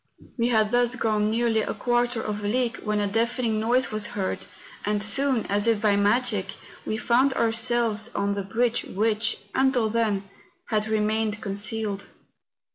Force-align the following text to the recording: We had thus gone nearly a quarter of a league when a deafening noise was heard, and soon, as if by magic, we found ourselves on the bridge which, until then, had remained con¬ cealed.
We 0.35 0.47
had 0.47 0.71
thus 0.71 0.95
gone 0.95 1.29
nearly 1.29 1.61
a 1.61 1.75
quarter 1.75 2.23
of 2.23 2.43
a 2.43 2.47
league 2.47 2.77
when 2.79 2.99
a 2.99 3.05
deafening 3.05 3.59
noise 3.59 3.91
was 3.91 4.07
heard, 4.07 4.47
and 4.83 5.03
soon, 5.03 5.45
as 5.45 5.67
if 5.67 5.79
by 5.79 5.95
magic, 5.95 6.55
we 6.87 6.97
found 6.97 7.35
ourselves 7.35 8.09
on 8.15 8.33
the 8.33 8.41
bridge 8.41 8.83
which, 8.83 9.37
until 9.53 9.89
then, 9.89 10.27
had 10.69 10.87
remained 10.87 11.39
con¬ 11.39 11.55
cealed. 11.55 12.07